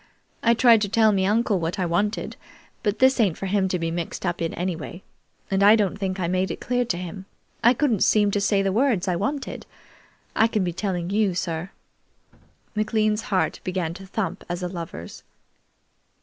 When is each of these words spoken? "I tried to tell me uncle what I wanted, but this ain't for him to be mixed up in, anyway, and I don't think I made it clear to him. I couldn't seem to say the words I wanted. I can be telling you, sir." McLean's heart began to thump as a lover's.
"I 0.41 0.55
tried 0.55 0.81
to 0.81 0.89
tell 0.89 1.11
me 1.11 1.27
uncle 1.27 1.59
what 1.59 1.77
I 1.77 1.85
wanted, 1.85 2.35
but 2.81 2.97
this 2.97 3.19
ain't 3.19 3.37
for 3.37 3.45
him 3.45 3.67
to 3.67 3.77
be 3.77 3.91
mixed 3.91 4.25
up 4.25 4.41
in, 4.41 4.51
anyway, 4.55 5.03
and 5.51 5.61
I 5.61 5.75
don't 5.75 5.95
think 5.95 6.19
I 6.19 6.27
made 6.27 6.49
it 6.49 6.59
clear 6.59 6.83
to 6.85 6.97
him. 6.97 7.27
I 7.63 7.75
couldn't 7.75 7.99
seem 8.01 8.31
to 8.31 8.41
say 8.41 8.63
the 8.63 8.71
words 8.71 9.07
I 9.07 9.15
wanted. 9.15 9.67
I 10.35 10.47
can 10.47 10.63
be 10.63 10.73
telling 10.73 11.11
you, 11.11 11.35
sir." 11.35 11.69
McLean's 12.73 13.21
heart 13.29 13.59
began 13.63 13.93
to 13.93 14.07
thump 14.07 14.43
as 14.49 14.63
a 14.63 14.67
lover's. 14.67 15.21